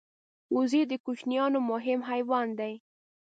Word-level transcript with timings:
وزې 0.55 0.81
د 0.91 0.93
کوچیانو 1.05 1.59
مهم 1.71 1.99
حیوان 2.09 2.47
دی 2.59 2.73